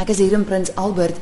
[0.00, 1.16] Ek is hier in Prins Albert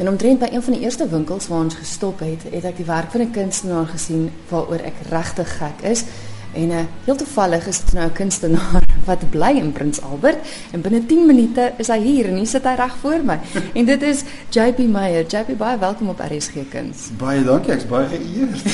[0.00, 2.86] en omtrent by een van die eerste winkels waar ons gestop het, het ek die
[2.88, 6.04] werk van 'n kunstenaar gesien waaroor ek regtig gek is.
[6.52, 10.38] En uh, heel toevallig is dit nou 'n kunstenaar wat bly in Prins Albert
[10.72, 13.38] en binne 10 minute is hy hier en hier sit hy reg voor my.
[13.78, 15.26] en dit is JP Meyer.
[15.26, 17.10] JP baie welkom op RSG Kuns.
[17.18, 18.64] Baie dankie, ek's baie geëerd.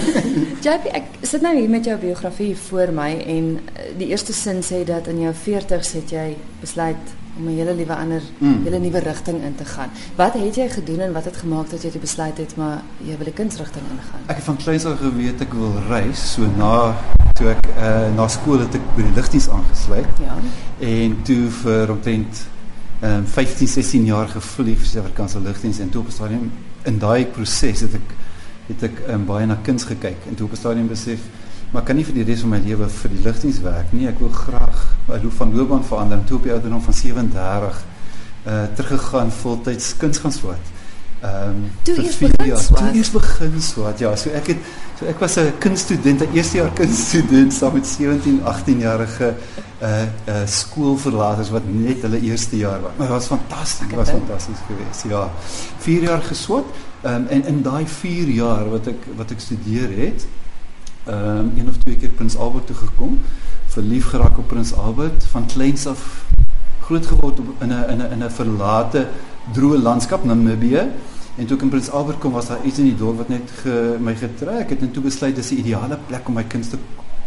[0.66, 4.62] JP, ek sit nou hier met jou biografie voor my en eh, die eerste sin
[4.62, 8.62] sê dat in jou 40's het jy besluit om 'n hele nuwe ander mm.
[8.64, 9.90] hele nuwe rigting in te gaan.
[10.16, 13.16] Wat het jy gedoen en wat het gemaak dat jy die besluit het maar jy
[13.18, 14.20] wil 'n kunsrigting ingaan?
[14.26, 16.94] Ek het van kleins af geweet ek wil reis, so na
[17.32, 20.20] toe ek uh, na skool het ek by die lugdiens aangesluit.
[20.20, 20.36] Ja.
[20.78, 22.46] En toe vir omtrent
[23.02, 27.26] um, 15, 16 jaar gevlieg vir Suid-Afrikaanse lugdiens en toe op 'n stadium in daai
[27.26, 28.14] proses het ek
[28.66, 31.20] het ek um, baie na kuns gekyk en toe op 'n stadium besef
[31.72, 34.06] maar kan nie vir die res van my lewe vir die lugdiens werk nie.
[34.08, 34.85] Ek wil graag
[35.28, 36.24] van loopbaan verander.
[36.24, 37.84] Toe op die ouderdom van 37
[38.46, 40.74] uh teruggegaan voltyds kuns gaan swat.
[41.20, 42.78] Ehm um, toe eers begin swat.
[42.78, 43.98] Toe eers begin swat.
[43.98, 44.58] Ja, so ek het
[44.98, 49.34] so ek was 'n kunststudent, 'n eerste jaar kunststudent saam met 17, 18 jarige
[49.82, 52.90] uh uh skoolverlaters wat net hulle eerste jaar was.
[52.96, 53.88] Maar dit was fantasties.
[53.88, 55.04] Dit was fantasties geweest.
[55.08, 55.30] Ja.
[55.78, 56.64] 4 jaar geswat.
[57.02, 60.26] Ehm um, en in daai 4 jaar wat ek wat ek studeer het,
[61.04, 63.20] ehm um, een of twee keer Prins Albert toe gekom,
[63.76, 66.02] verlief geraak op Prins Albert van kleins af
[66.86, 69.06] groot geword op, in 'n in 'n in 'n verlate
[69.52, 70.84] droë landskap Namibië.
[71.36, 73.50] En toe ek in Prins Albert kom, was daar iets in die dorp wat net
[73.62, 76.78] ge, my getrek het en toe besluit dis die ideale plek om my kuns te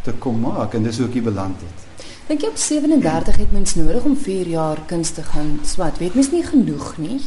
[0.03, 2.05] te kom maak en dis hoe ek hier beland het.
[2.27, 5.97] Dink jy op 37 het mens nodig om 4 jaar kuns te gaan swat?
[5.97, 7.19] Weet mens nie genoeg nie?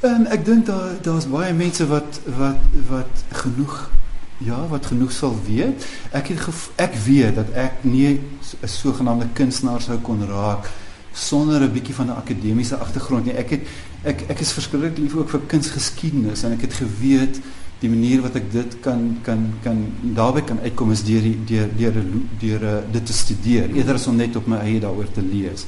[0.00, 3.90] Ehm um, ek dink daar daar's baie mense wat wat wat genoeg
[4.40, 5.84] Ja, wat genoeg sal weet.
[6.16, 6.48] Ek het
[6.80, 10.70] ek weet dat ek nie 'n sogenaamde kunstenaar sou kon raak
[11.12, 13.34] sonder 'n bietjie van 'n akademiese agtergrond nie.
[13.34, 13.60] Ek het
[14.02, 17.40] ek ek is verskriklik lief ook vir kunsgeskiedenis en ek het geweet
[17.80, 19.78] die manier wat ek dit kan kan kan
[20.16, 22.02] daarbey kan uitkom is deur deur deur
[22.40, 25.66] deur dit te studeer eerder as om net op my eie daaroor te lees.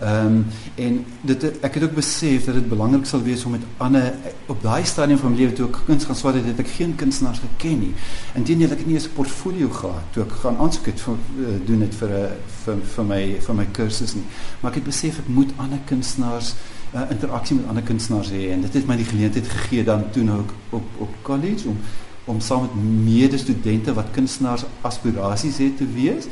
[0.00, 3.64] Ehm um, en dit ek het ook besef dat dit belangrik sal wees om met
[3.76, 4.14] ander
[4.46, 6.94] op daai stadium van my lewe toe ek kuns gaan swaat het, het ek geen
[6.96, 7.92] kunstenaars geken nie.
[8.34, 11.56] Inteendeel ek het nie eens 'n portfolio gehad toe ek gaan aansoek het vir uh,
[11.66, 12.30] doen dit vir 'n uh,
[12.64, 14.26] vir vir my vir my kursus nie.
[14.60, 16.54] Maar ek het besef ek moet ander kunstenaars
[16.94, 20.22] uh, interaksie met ander kunstenaars hê en dit het my die geleentheid gegee dan toe
[20.22, 21.78] nou op op college om
[22.24, 22.74] om saam met
[23.04, 26.28] medestudente wat kunstenaars aspirasies het te wees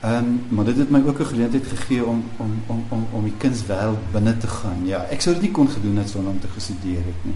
[0.00, 3.22] Ehm um, maar dit het my ook 'n geleentheid gegee om om om om om
[3.24, 4.80] die kunswêreld binne te gaan.
[4.84, 7.34] Ja, ek sou dit nie kon gedoen het sonder om te gestudeer het nie.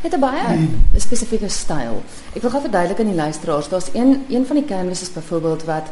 [0.00, 0.68] Het 'n baie nee.
[1.00, 2.02] spesifieke styl.
[2.32, 5.86] Ek wil gou verduidelik aan die luisteraars, daar's een een van die canvases byvoorbeeld wat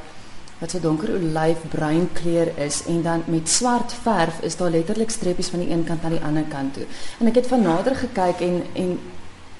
[0.59, 5.53] wat so donker olyfbruin kleur is en dan met swart verf is daar letterlik streepies
[5.55, 6.87] van die een kant na die ander kant toe.
[7.19, 8.99] En ek het van nader gekyk en en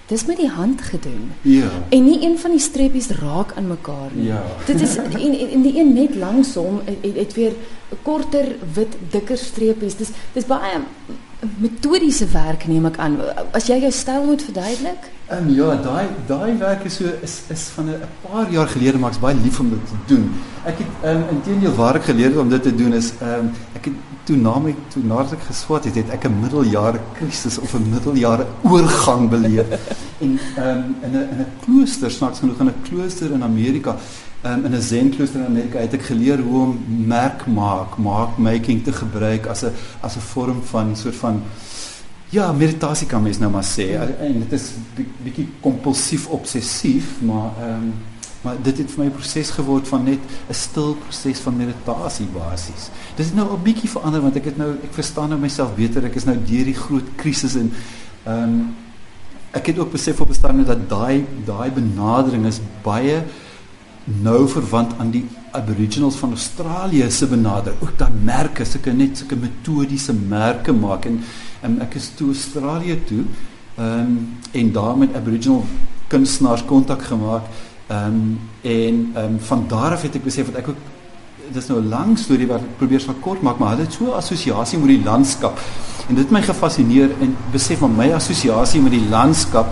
[0.09, 1.33] dis met die hand gedoen.
[1.43, 1.69] Ja.
[1.89, 4.31] En nie een van die streepies raak aan mekaar nie.
[4.31, 4.43] Ja.
[4.67, 7.53] Dit is en, en die een net langsom het, het weer
[8.03, 9.97] korter wit dikker streepies.
[9.97, 10.81] Dis dis baie
[11.59, 13.17] metodiese werk neem ek aan.
[13.55, 15.07] As jy jou styl moet verduidelik?
[15.29, 18.99] Ehm um, ja, daai daai werk is so is is van 'n paar jaar gelede
[18.99, 20.31] maar ek's baie lief om dit te doen.
[20.65, 23.47] Ek het ehm um, intedeel waar ek geleer het om dit te doen is ehm
[23.47, 23.95] um, ek het
[24.25, 27.91] toe na my toe nadat ek geswat het, het ek 'n middeljare krisis of 'n
[27.91, 29.67] middeljare oorgang beleef.
[30.25, 33.91] en ehm um, in 'n in 'n klooster, snaaks genoeg in 'n klooster in Amerika,
[33.91, 37.97] ehm um, in 'n Zen klooster in Amerika, het ek geleer hoe om merk maak,
[37.97, 41.43] mark making te gebruik as 'n as 'n vorm van soort van
[42.31, 43.87] Ja, meditasie kan mens nou maar sê.
[44.21, 44.73] En dit is
[45.25, 47.93] bietjie kompulsief obsessief, maar ehm um,
[48.43, 52.27] maar dit het vir my 'n proses geword van net 'n stil proses van meditasie
[52.27, 52.91] basies.
[53.17, 56.05] Dit het nou 'n bietjie verander want ek het nou ek verstaan nou myself beter.
[56.05, 57.73] Ek is nou deur die groot krisis en
[58.25, 58.75] ehm um,
[59.51, 63.23] ek het ook besef op 'n stadium dat daai daai benadering is baie
[64.23, 67.83] nou verwant aan die aboriginals van Australië se benadering.
[67.83, 71.21] Ook daai merke, sulke net sulke metodiese merke maak en
[71.65, 73.25] um, ek is toe Australië toe
[73.79, 75.65] ehm um, en daar met aboriginal
[76.09, 77.45] kunstenaars kontak gemaak
[77.89, 80.77] Ehm um, en ehm um, van daar af het ek besef dat ek ook
[81.53, 84.05] dis nou 'n lang storie wat ek probeer so kort maak, maar hulle het so
[84.05, 85.59] 'n assosiasie met die landskap.
[86.09, 89.67] En dit het my gefassineer en besef maar my assosiasie met die landskap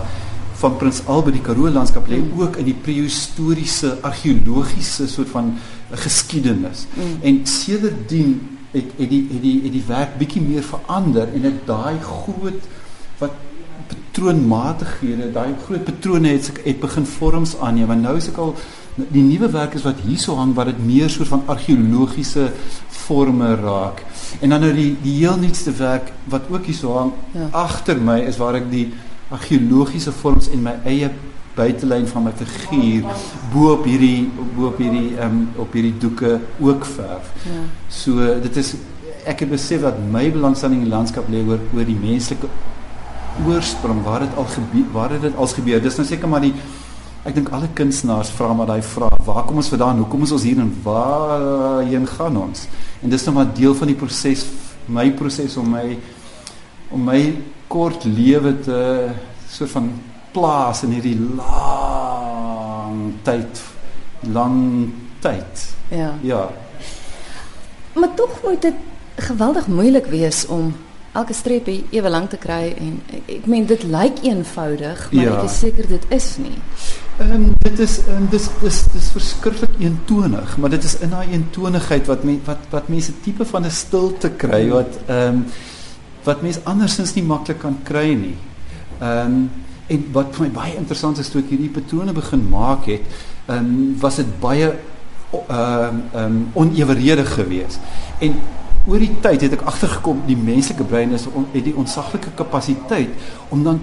[0.57, 5.53] van Prins Albert die Karoo landskap lê ook in die prehistoriese argeologiese soort van
[5.91, 6.85] geskiedenis.
[6.95, 7.17] Mm.
[7.21, 8.33] En sedertdien
[8.71, 12.65] het het die het die het die werk bietjie meer verander en dit daai groot
[13.21, 13.37] wat
[13.87, 17.87] patroonmatighede, daai groot patrone het het begin vorms aanneem.
[17.93, 18.55] Want nou is ek al
[18.97, 22.47] Die nuwe werk is wat hierso hang wat dit meer soort van argeologiese
[22.89, 24.01] forme raak.
[24.41, 27.49] En dan nou die die heel nuutste werk wat ook hierso hang Ja.
[27.51, 28.87] agter my is waar ek die
[29.29, 31.09] argeologiese vorms en my eie
[31.57, 33.07] buitelyn van my figuur
[33.53, 37.31] bo op hierdie bo op hierdie um, op hierdie doeke ook verf.
[37.47, 37.63] Ja.
[37.89, 38.75] So dit is
[39.27, 42.49] ek het besef dat my belangstelling in die landskap lê oor oor die menslike
[43.47, 45.81] oorsprong waar dit al gebeur waar het dit al gebeur.
[45.81, 46.53] Dis nou seker maar die
[47.27, 49.97] ek dink alle kunstenaars vra maar daai vraag, waar kom ons vandaan?
[49.99, 52.67] Hoekom is ons hier en waarheen gaan ons?
[53.03, 54.45] En dis nou maar deel van die proses
[54.87, 55.97] my proses om my
[56.95, 57.19] om my
[57.67, 59.07] kort lewe te
[59.49, 59.91] soort van
[60.31, 63.63] plaas in hierdie lang tyd
[64.33, 64.89] lang
[65.21, 65.67] tyd.
[65.93, 66.13] Ja.
[66.21, 66.49] Ja.
[67.93, 68.73] Maar tog moet dit
[69.15, 70.73] geweldig moeilik wees om
[71.17, 75.37] elke streepie ewe lank te kry en ek, meen dit lyk eenvoudig, maar Ja.
[75.37, 76.57] ek is seker dit is nie.
[77.17, 81.31] Ehm um, dit is um, dis dis dis verskriklik eentonig, maar dit is in daai
[81.31, 85.45] eentonigheid wat men, wat wat mense tipe van 'n stilte kry wat ehm um,
[86.27, 88.35] wat mense andersins nie maklik kan kry nie.
[88.99, 89.47] Ehm um,
[89.87, 93.05] en wat vir my baie interessant is toe ek hierdie patrone begin maak het,
[93.47, 97.79] ehm um, was dit baie ehm um, ehm um, oneweredig geweest.
[98.19, 98.35] En
[98.87, 103.11] oor die tyd het ek agtergekom die menslike brein is on, het die ontsaglike kapasiteit
[103.51, 103.81] om dan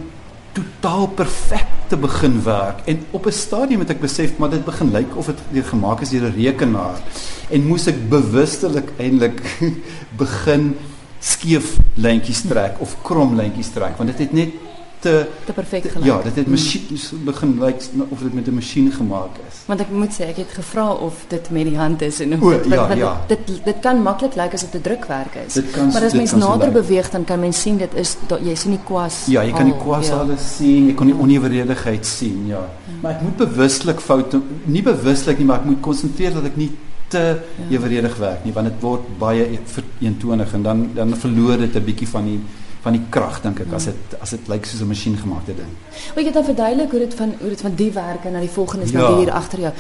[0.54, 4.92] totaal perfek te begin werk en op 'n stadium het ek besef maar dit begin
[4.92, 7.00] lyk of dit gemaak is deur 'n rekenaar
[7.50, 9.42] en moes ek bewustelik eintlik
[10.22, 10.74] begin
[11.24, 14.50] skeef lyntjies trek of krom lyntjies trek want dit het net
[15.04, 16.06] te Te perfek te- gelyk.
[16.08, 17.76] ja dit het masjien begin lyk
[18.10, 21.24] of dit met 'n masjien gemaak is Want ek moet sê ek het gevra of
[21.28, 23.20] dit met die hand is en of O, dit, ja, ja.
[23.28, 25.52] dit dit kan maklik lyk asof dit drukwerk is.
[25.54, 26.74] Dit kan- maar as dit mens kan so nader lyk.
[26.82, 29.26] beweeg dan kan mens sien dit is da- jy sien die kwas.
[29.26, 32.68] Ja, jy kan die al, kwasale sien, jy kan die oneweredigheid sien, ja.
[33.02, 36.70] Maar ek moet bewuslik foute nie bewuslik nie, maar ek moet konsentreer dat ek nie
[37.08, 37.18] te
[37.68, 37.76] Ja.
[37.76, 41.84] eweredig werk nie, want dit word baie e- vereentonig en dan dan verloor dit 'n
[41.84, 42.40] bietjie van die
[42.84, 43.90] van die krag dink ek as Ja.
[43.90, 45.68] dit as dit lyk soos 'n masjien gemaakte ding.
[46.14, 48.84] Wil jy dan verduidelik hoe dit van hoe dit van die werke na die volgende
[48.84, 48.98] is ja.
[49.00, 49.08] Ja.
[49.08, 49.72] nou hier agter jou.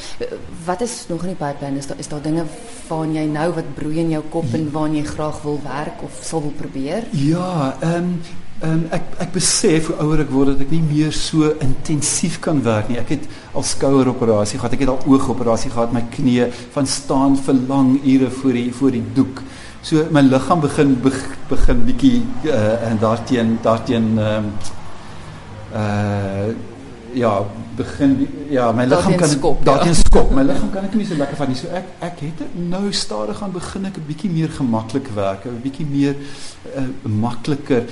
[0.64, 1.78] Wat is nog in die pipeline?
[1.78, 2.44] Is daar is daar dinge
[2.88, 6.18] waaraan jy nou wat broei in jou kop en waaraan jy graag wil werk of
[6.22, 7.02] sal wil probeer?
[7.10, 8.20] Ja, ehm um,
[8.64, 12.62] um, ek ek besef hoe ouer ek word dat ek nie meer so intensief kan
[12.64, 12.98] werk nie.
[13.00, 17.60] Ek het al skoueroperasie gehad, ek het al oogoperasie gehad, my knie van staan vir
[17.68, 19.42] lang ure voor die voor die doek.
[19.84, 21.18] So my liggaam begin beg,
[21.50, 24.54] begin bietjie uh, en daarteen daarteen ehm um,
[25.74, 26.54] uh
[27.14, 27.44] ja,
[27.76, 29.64] begin ja, my liggaam kan skop, ja.
[29.64, 30.32] daarteen skop.
[30.34, 31.58] My liggaam kan ek nie so lekker van nie.
[31.58, 35.60] So ek ek het nou stadig aan begin ek 'n bietjie meer gemaklik werk, 'n
[35.62, 36.16] bietjie meer
[36.74, 37.86] uh, makliker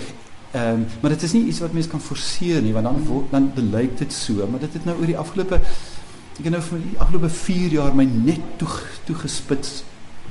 [0.52, 3.52] Ehm um, maar dit is nie iets wat mens kan forceer nie want dan dan
[3.54, 4.46] belyk dit so.
[4.50, 5.60] Maar dit het nou oor die afgelope
[6.38, 8.68] ek het nou vir die afgelope 4 jaar my net toe
[9.04, 9.82] toegespits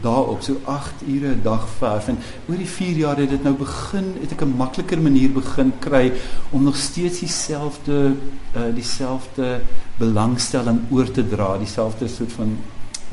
[0.01, 0.41] daarop.
[0.41, 2.18] So 8 ure 'n dag verf en
[2.50, 6.13] oor die 4 jaar het dit nou begin het ek 'n makliker manier begin kry
[6.50, 8.13] om nog steeds dieselfde
[8.56, 9.62] uh, dieselfde
[9.97, 12.57] belangstelling oor te dra dieselfde soort van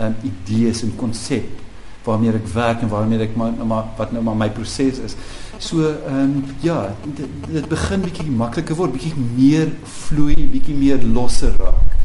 [0.00, 1.67] um, idees en konsep
[2.08, 5.16] waarmee ek werk en waarmee maar wat nou maar my proses is.
[5.58, 11.02] So ehm um, ja, dit, dit begin bietjie makliker word, bietjie meer vloei, bietjie meer
[11.02, 11.96] losser raak.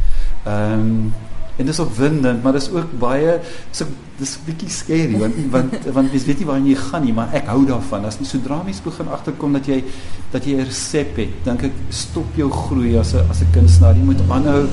[0.49, 1.13] Um,
[1.61, 3.35] en dis opwindend, maar dis ook baie
[3.71, 3.85] so
[4.17, 7.29] dis 'n bietjie scary want want want mens weet nie waar jy gaan nie, maar
[7.33, 8.05] ek hou daarvan.
[8.05, 9.83] As jy sodra mens begin agterkom dat jy
[10.31, 13.95] dat jy 'n resep het, dink ek stop jou groei as 'n as 'n kunstenaar.
[13.95, 14.65] Jy moet aanhou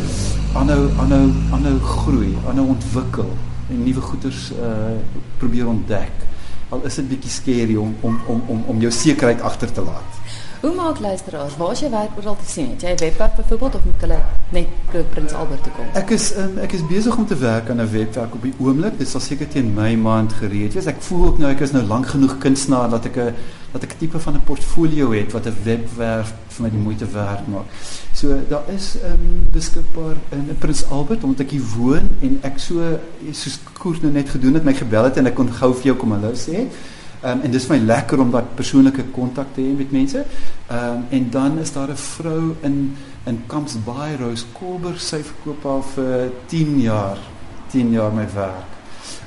[0.54, 3.30] aanhou aanhou aanhou groei, aanhou ontwikkel
[3.70, 4.98] en nuwe goeders uh
[5.38, 6.26] probeer ontdek.
[6.68, 10.19] Al is dit bietjie scary om om om om om jou sekerheid agter te laat.
[10.60, 11.56] Hoe maak luisteraars?
[11.56, 12.70] Waar is jou werk oral te sien?
[12.70, 15.84] Het jy 'n webwerf byvoorbeeld of moet hulle net pro Prins Albert toe kom?
[15.92, 18.98] Ek is um, ek is besig om te werk aan 'n webwerk op die oomblik.
[18.98, 20.86] Dit sal seker teen my maand gereed wees.
[20.86, 23.34] Ek voel ook nou ek is nou lank genoeg kunstenaar dat ek 'n
[23.72, 27.06] dat ek 'n tipe van 'n portfolio het wat 'n webwerf vir my die moeite
[27.12, 27.66] werd maak.
[28.12, 32.58] So daar is um, beskikbaar in, in Prins Albert omdat ek hier woon en ek
[32.58, 32.98] so
[33.32, 35.96] soos Koert nou net gedoen het my gebel het en ek kon gou vir jou
[35.96, 36.68] kom hallo sê.
[37.20, 40.22] Um, en dis vir my lekker om daai persoonlike kontak te hê met mense.
[40.70, 42.96] Ehm um, en dan is daar 'n vrou in
[43.26, 47.18] in Camps Bay Rose Kolber sy verkoop al vir 10 jaar
[47.70, 48.70] 10 jaar my werk.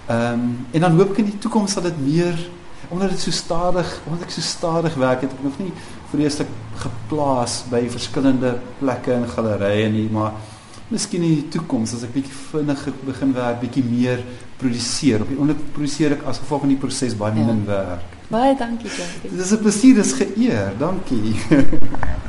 [0.08, 2.36] Ehm um, en dan hoop ek in die toekoms sal dit meer
[2.90, 5.72] omdat dit so stadig omdat ek so stadig werk het ek nog nie
[6.12, 10.34] vreeslik geplaas by verskillende plekke en gallerye nie maar
[10.94, 14.22] miskien in die toekoms as ek bietjie vinniger begin werk bietjie meer
[14.62, 17.46] produseer op die oomblik produseer ek as gevolg van die proses baie Ja.
[17.50, 19.30] min werk Baie dankie, Jackie.
[19.30, 20.72] Dit is 'n plesier, dis geëer.
[20.80, 21.36] Dankie.